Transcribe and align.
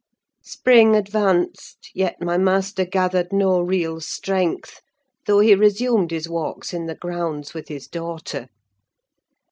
Spring 0.43 0.95
advanced; 0.95 1.91
yet 1.93 2.19
my 2.19 2.35
master 2.35 2.85
gathered 2.85 3.31
no 3.31 3.61
real 3.61 3.99
strength, 4.01 4.81
though 5.27 5.41
he 5.41 5.53
resumed 5.53 6.09
his 6.09 6.27
walks 6.27 6.73
in 6.73 6.87
the 6.87 6.95
grounds 6.95 7.53
with 7.53 7.67
his 7.67 7.85
daughter. 7.87 8.47